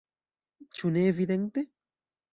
Ĉu 0.81 0.91
ne 0.95 1.05
evidente? 1.13 1.67